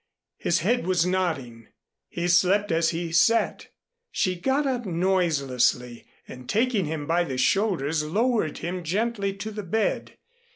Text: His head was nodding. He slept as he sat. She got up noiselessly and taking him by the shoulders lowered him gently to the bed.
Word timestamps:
His 0.39 0.61
head 0.61 0.87
was 0.87 1.05
nodding. 1.05 1.67
He 2.09 2.27
slept 2.27 2.71
as 2.71 2.89
he 2.89 3.11
sat. 3.11 3.67
She 4.11 4.33
got 4.35 4.65
up 4.65 4.83
noiselessly 4.87 6.07
and 6.27 6.49
taking 6.49 6.85
him 6.85 7.05
by 7.05 7.23
the 7.23 7.37
shoulders 7.37 8.01
lowered 8.03 8.57
him 8.57 8.81
gently 8.83 9.31
to 9.35 9.51
the 9.51 9.61
bed. 9.61 10.17